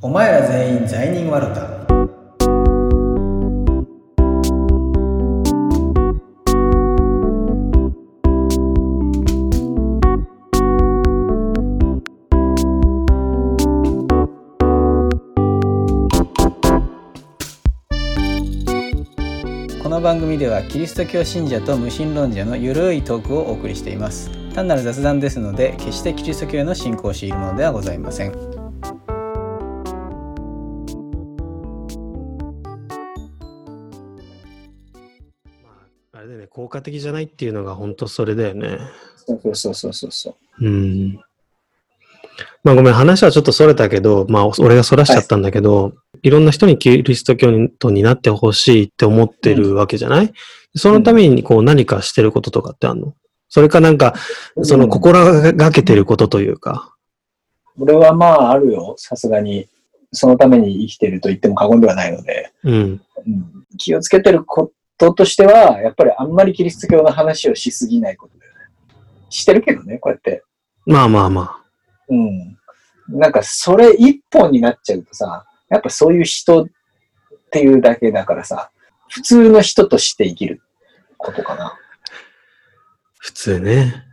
[0.00, 1.66] お前ら全員罪人ワルタ
[19.82, 24.30] この番組ではキリスト教信者と無神論者のゆるいトークをお送りしています。
[24.54, 28.57] 単なる雑談ですので決してキリスト教への信仰を強いるものではございません。
[36.78, 38.78] 果的じゃないっていうのが本当それだよね。
[39.16, 40.66] そうそうそうそうそう。
[40.66, 41.20] うん。
[42.64, 50.32] まあごめん、話はちょっとそれたけど、まあ俺がそらしちゃったんだけど、い、ろんな人にキリスト教徒になってほしいって思ってるわけじゃない、
[50.76, 53.14] そのためにこう何かしてることとかってあるの？
[53.48, 54.14] それかなんか、
[54.62, 56.94] その心がけてることというか。
[57.78, 59.68] 俺はまああるよ、さすがに。
[60.10, 62.72] そのために生きてると言っても過言ではないので、うん。
[62.74, 63.00] うん、
[63.76, 68.58] 気をつけてることとしては、やっぱりあんまりキリスト教の話をしすぎないことだよね。
[69.30, 70.42] してるけどね、こうやって。
[70.84, 71.62] まあまあま
[72.08, 72.58] うん。
[73.08, 76.66] なんかそれ一本になっちゃうとさ、やっぱそういう人っ
[77.50, 78.70] ていうだけだからさ、
[79.08, 80.60] 普通の人として生きる
[81.16, 81.66] ことかな。
[81.66, 81.78] あ。
[83.18, 84.04] 普通ね。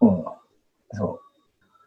[0.00, 0.24] うん。
[0.92, 1.20] そ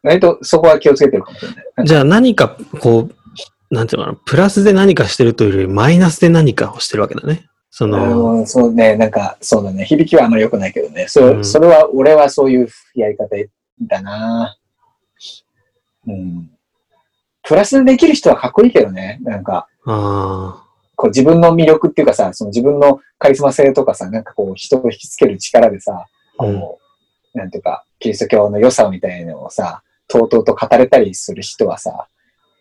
[0.03, 0.07] う。
[0.07, 1.85] 割とそこは気をつけてるかもしれない。
[1.85, 7.49] じゃあ何かこう、なんていうのかな、プラスで何かしてるというよりマイナスで何かをしてるわけだね。
[7.75, 9.83] その、うん、そうね、なんか、そうだね。
[9.83, 11.07] 響きはあんまり良くないけどね。
[11.07, 13.35] そ,、うんそれは、俺はそういうやり方
[13.81, 14.55] だな
[16.07, 16.51] うん。
[17.41, 19.17] プラスできる人はかっこいいけどね。
[19.23, 20.63] なんか、あ
[20.95, 26.05] こう自分の魅力っていうかさ、その自分のカリスマ性とかさ、なんかこう人を引きつける力でさ、
[26.37, 26.61] あ、うん
[27.33, 32.07] なんていうか、キリスト教の良さみたいなのをさ、とうとうと語れたりする人はさ、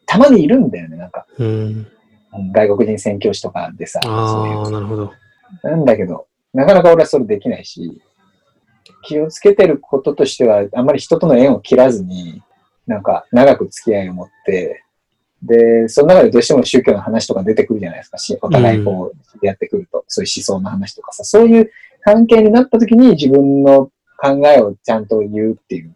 [0.06, 1.26] たまにいるんだよね、なんか。
[1.36, 1.86] うん。
[2.34, 5.12] うん外国人宣教師とかでさ、そういうああ、なるほど。
[5.62, 8.00] なんだけど、なかなか俺はそれできないし、
[9.04, 12.42] 気をつけてることとしては、あんまり人との縁を切らずに、
[12.86, 14.84] なんか長く付き合いを持って、
[15.42, 18.18] で、その中でどうしても宗教の話とか出てくるじゃないですか。
[18.18, 21.70] しお互いこう、知り合ってくると、そういう思想の話とかさ、そういう
[22.02, 25.94] 関係になった時に自分の考えをちゃんと言うっていう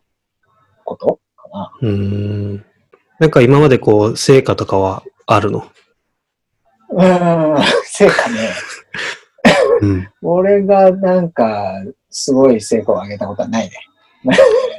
[0.84, 1.72] ことかな。
[1.80, 1.88] うー
[2.56, 2.64] ん。
[3.20, 5.64] なんか今までこう、成果とかはあるの？
[6.90, 8.50] うーん、成果ね。
[9.82, 10.08] うん。
[10.22, 13.72] 俺がなんか、すごい成果を上げたことはないね。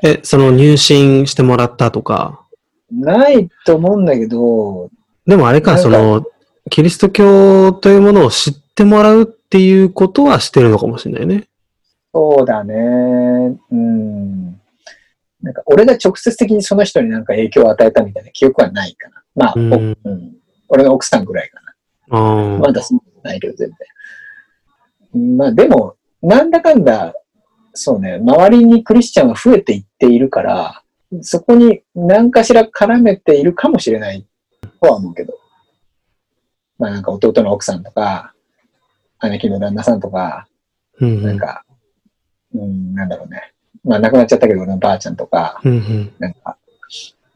[0.03, 2.41] え、その入信してもらったとか、
[2.91, 4.89] ないと思うんだけど、
[5.25, 6.25] でもあれか、その、
[6.69, 11.47] キリスト教というものを知ってもらうっていうことはしてるのかもしれないね。
[12.13, 12.73] そうだね。
[13.71, 14.53] うん。
[15.41, 19.23] なんか、俺が直接的にその人になんか影響を与えたみたいな記憶はないかな。
[19.35, 20.35] まあ、おうんうん、
[20.69, 21.66] 俺の奥さんぐらいかな。
[22.09, 23.69] まだそんなことないけど、全
[25.13, 25.37] 然。
[25.37, 27.13] まあ、でも、なんだかんだ、
[27.73, 30.83] そうね、周りにクリスチャンが増えていっているから、
[31.21, 34.25] そこに何かしら絡めているかもしれない
[34.81, 35.33] とは思うけど。
[36.77, 38.33] まあなんか弟の奥さんとか、
[39.23, 40.47] 姉貴の旦那さんとか、
[40.99, 41.23] うんうん。
[41.23, 41.65] なんか、
[42.53, 43.53] うん、なんだろうね。
[43.83, 46.13] まあ亡くなっちゃったけど、俺のばあちゃんとか、うんうん。
[46.19, 46.57] なんか、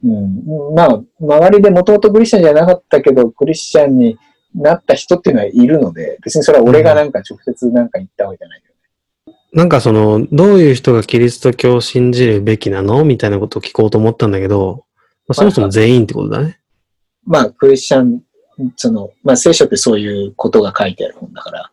[0.04, 4.18] うん、まあ、周りでもともとクリスチャンじゃなかったけど、クリスチャンに
[4.56, 8.72] なった人っていうのはいるので、別にそれは俺がなんか直接なんか言ったわけじゃないよね。
[9.54, 13.04] なんかその、どういう人がキリスト教を信じるべきなの？
[13.04, 14.86] みたいなことを聞こうと思ったんだけど、
[15.28, 16.60] まあ、そもそも全員ってことだね。
[17.26, 18.22] まあ、クリスチャン、
[18.76, 21.72] その、まあ、聖書ってそういうことが書いてある本だから、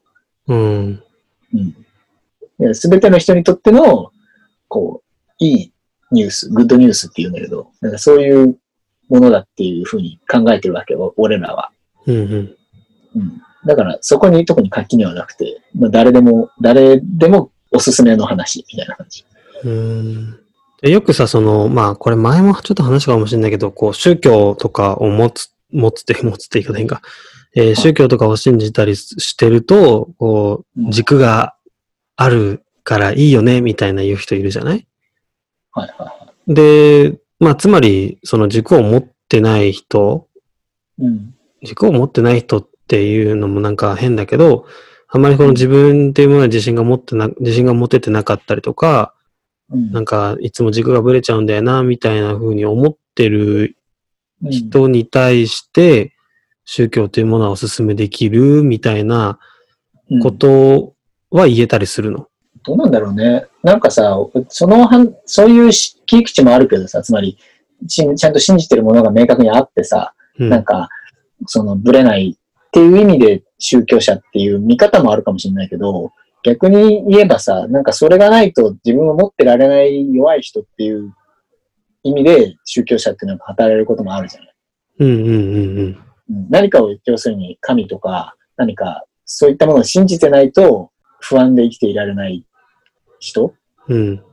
[0.49, 1.03] うん。
[2.61, 2.75] うん。
[2.75, 4.13] すべての人にとっての、
[4.67, 5.73] こう、いい
[6.11, 8.59] ニュース、グッドニュースって言うんだけど、なんかそういう
[9.09, 11.71] ものだっていうふうに考えてるわけよ、俺らは。
[12.07, 12.57] うんうん。
[13.15, 13.43] うん。
[13.67, 19.25] だから、そこに特に活気にはなくて、まあ、誰でも、誰でもおすすめの話みたいな感じ。
[19.65, 20.39] うん
[20.81, 27.03] でよくさ、その、まあ、これ前もちょっと話したかもしれないけど、こう、宗教とかを持つ、持つって、 持つって言い方変か。
[27.57, 31.55] えー宗教とかを信じたりしてると、こう、うん軸が
[32.17, 34.87] あるからいいよね、みたいな言う人いるじゃない？
[35.73, 40.27] はいはいはで、まあ、つまり、その軸を持ってない人、
[41.01, 41.05] い。
[41.05, 41.35] うん。
[41.65, 44.67] 軸を持ってない人っていうのもなんか変だけど、
[45.09, 49.15] あんまりこの自分っていうものに自信が持ってな、自信が持ててなかったりとか、
[49.71, 49.93] うん。
[49.93, 53.77] なんかいつも軸がぶれちゃうんだよな、みたいな風に思ってる
[54.43, 56.15] うん人に対して、
[56.65, 59.39] 宗教というものはお勧めできるみたいな
[60.11, 60.95] うんこと
[61.31, 62.29] は言えたりするの。
[62.63, 63.47] どうなんだろうね。
[63.63, 64.17] なんかさ、
[64.49, 67.39] そのはん、そういうし切り口もあるけどさ、つまり、
[67.87, 70.89] しちゃんと信じてるものが明確にあってさ、うんなんか、
[71.47, 72.39] その、ぶれない
[72.79, 76.13] っていう意味で宗教者っていう見方もあるかもしれないけど、
[76.45, 81.13] 逆に言えばさ、なんかそれがないと自分を持ってられない弱い人っていう
[82.05, 84.55] 意味で宗教者っていうのは働れることもあるじゃない。
[85.01, 85.99] うんうんうんうん
[86.51, 90.91] 何かを要するに神とか何かそういったものを信じてないと
[91.21, 92.45] 不安で生きていられない
[93.19, 93.53] 人っ
[93.89, 93.97] うん。
[93.97, 94.25] うん。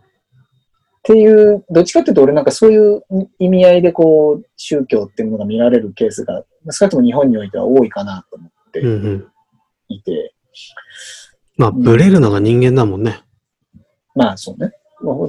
[1.04, 3.02] ていう、どっちかっていうと俺なんかそういう
[3.40, 9.28] 意味合いでこう宗教っていうものが見られるケースが少なくとも日本においては多いかなと思ってうんうん。
[9.90, 10.34] いて、
[11.58, 13.22] まあ、ブレるのが人間だもんね。
[14.16, 14.72] まあそうね。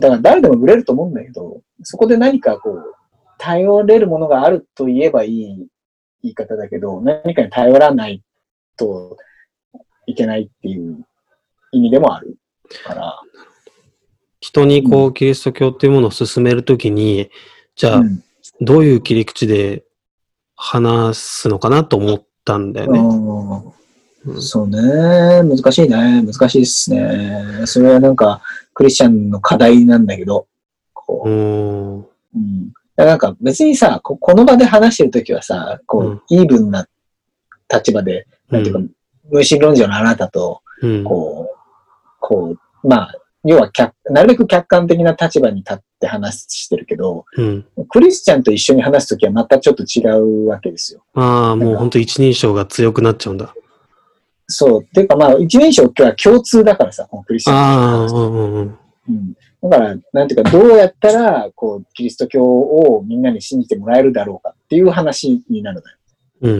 [0.00, 2.94] だから誰でもブレると思うんだけど、そこで何かこう、
[3.38, 5.66] 頼れるものがあると言えばいい
[6.22, 8.22] 言い方だけど、何かに頼らない
[8.76, 9.16] と
[10.06, 11.04] いけないっていう
[11.72, 12.38] 意味でもある
[12.84, 13.20] から。
[14.40, 17.30] 人にこう、キリスト教っていうものを進めるときに、
[17.74, 18.22] じゃあう、ん
[18.60, 19.84] どういう切り口で
[20.56, 23.00] 話すのかなと思ったんだよね。
[24.40, 24.78] そうね。
[25.42, 26.22] 難しいね。
[26.22, 27.62] 難しいっすね。
[27.66, 28.40] それはなんか、
[28.74, 30.46] クリスチャンの課題なんだけど、
[30.92, 31.98] こうう、ん。
[32.00, 32.72] うん。
[32.96, 36.88] なんか別にさ、ここの場で話してるときはさ、こうんう、イーブンな
[37.72, 38.80] 立場で、なんていうか、
[39.30, 41.04] 無神論者のあなたと、うん。
[41.04, 41.56] こう、
[42.20, 43.14] こう、まあ、
[43.46, 47.64] 要は客、なるべく客観的な立場に立って話してるけど、うん。
[47.88, 51.04] クリスチャンと一緒に話すときはまたちょっと違うわけですよ。
[51.14, 53.54] ああ、もう本当一人称が強くなっちゃうんだ。
[54.48, 54.82] そう。
[54.82, 58.78] っていうかまあ、一人称は共通だからさ、このクリスチャンああ、うんうんうん。
[59.08, 59.69] うん。
[59.70, 65.82] だから、なんていうか、どうやったら、こう、キリスト教をみんなに信じてもらえるだろうかっていう話になる
[66.40, 66.58] のよ。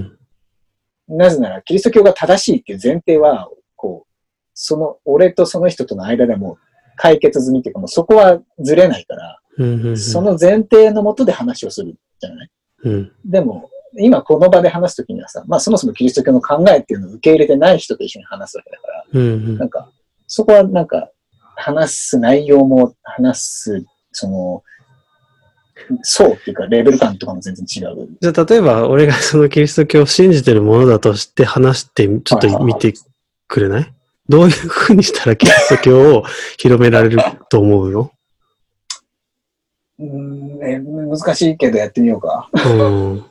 [1.09, 1.17] うん。
[1.19, 4.12] なぜなら、キリスト教が正しいっていう前提は、こう、
[4.55, 6.59] その、俺とその人との間でも
[6.96, 9.98] 解決済みっていうか、もうそこはずれないから、うんうんうん。
[9.98, 12.50] その前提のもとで話をするじゃない？
[12.84, 13.12] うん。
[13.25, 19.90] でも、今この場で話すときにはさ、まあそもそもキリスト教の考えっていうのを受け入れてない人と一緒に話すわけだから、うんうんなんか、
[20.26, 21.10] そこはなんか、
[21.58, 24.62] 話す内容も、話す、その、
[26.02, 28.08] そうっていうか、レベル感とかも全然違う。
[28.20, 32.93] じゃあ、例えば、俺がそのキリスト教を信じてるものだとして話して、ちょっと見て
[33.48, 33.94] くれない？
[34.28, 36.25] どういうふうにしたらキリスト教を
[36.58, 37.19] 広められる
[37.49, 38.12] と思うよ
[39.99, 42.50] うーん、え難しいけどやってみようか。
[42.52, 42.69] う
[43.14, 43.25] ん。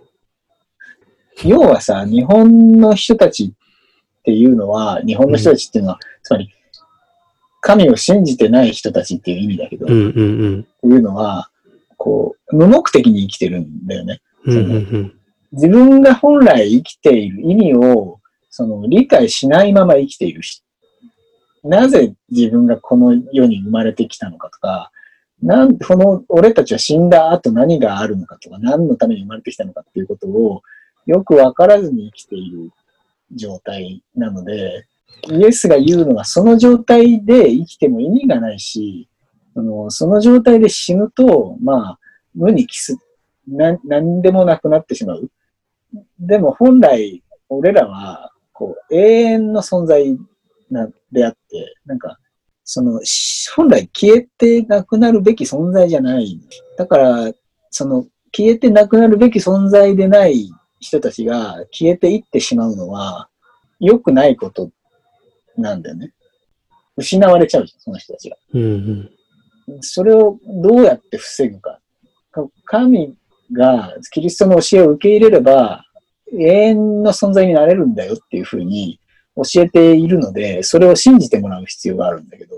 [1.44, 6.50] 要はさ、日本の人たちっていうのは、日本の人たちっていうのは、つまり、
[7.62, 11.50] 神を信じてない人たちっていう意味だけど、うんとうんいうのは、
[11.98, 14.22] こう、無目的に生きてるんだよね。
[14.46, 14.58] うん。
[14.58, 15.12] うんうん
[15.52, 18.20] 自分が本来生きている意味を、
[18.50, 20.65] その、理解しないまま生きているし、
[21.66, 24.92] なぜ自分がこの世に生まれてきたのかとか、
[25.42, 30.62] なんこの俺たちは死んだ後何があるのかとか、何のために生まれてきたのかっていうことを
[31.08, 32.72] よくわからずに生きている
[33.34, 34.88] 状態なので、
[35.28, 39.10] イエスが言うのはその状態で生きても意味がないし、
[39.56, 42.00] あのその状態で死ぬと、まあ、
[42.36, 42.98] 無に帰す、
[43.48, 45.32] な何でもなくなってしまう。
[46.20, 50.18] でも本来、俺らは、こう、永遠の存在
[50.70, 52.18] な、であって、なんか、
[52.64, 56.40] その、し本来消えてなくなるべき存在じゃない。
[56.78, 57.32] だから、
[57.70, 63.30] その、消えてなくなるべき存在でない人たちが消えていってしまうのは、
[63.80, 64.72] 良くないこと
[65.58, 66.14] なんだよね。
[66.98, 68.38] 失われちゃうじゃん、その人たちが。
[68.54, 69.10] うん
[69.68, 69.82] うん。
[69.82, 71.80] それをどうやって防ぐか。
[72.32, 73.18] か神
[73.54, 75.86] がキリストの教えを受け入れれば
[76.34, 79.00] 永遠の存在になれるんだよっていうふうに
[79.36, 82.56] 教えているので、それを信じてもらう必要があるんだけど、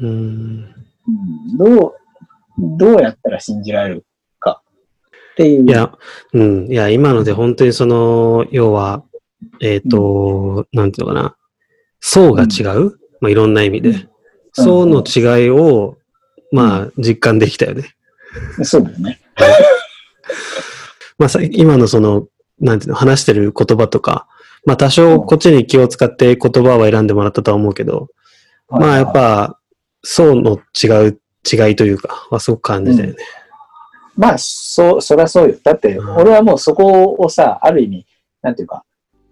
[0.00, 1.94] うんうん、どう、
[2.58, 4.04] どうやったら信じられる
[4.38, 4.62] か
[5.32, 5.64] っていう。
[5.64, 5.92] いや、
[6.32, 6.66] うん。
[6.70, 9.04] いや、今ので本当にその、要は、
[9.60, 11.36] えっ、と、なんていうのかな。
[12.00, 13.90] 層が違う、まあ、いろんな意味で。
[13.90, 14.08] うん
[14.52, 15.96] 層の違いを、
[16.50, 17.94] まあ、実感できたよね。
[18.62, 19.20] そうだよね。
[21.18, 22.28] まあ、さ今のその、
[22.60, 24.28] なんていうの、話してる言葉とか、
[24.64, 28.08] まあ、多少こっちに気を使って言葉は選んでもらったとは思うけど、
[28.68, 29.58] まあ、やっぱ、
[30.02, 33.16] 層の違う、違いというか、はすごく感じたよね。
[34.16, 35.56] まあ、そう、そりゃそうよ。
[35.62, 38.06] だって、うん俺はもうそこをさ、ある意味、
[38.42, 38.84] なんていうか、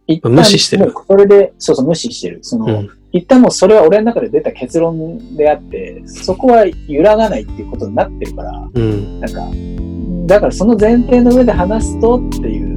[0.07, 2.41] 一旦無視してるそれで、そうそう、無視してる。
[2.43, 9.21] その、うん一旦もうそれは俺の中で出た結論であって、そこは揺らがないっていうことになってるから、うん。
[9.21, 9.51] なんか、
[10.33, 12.70] だからその前提の上で話すとってい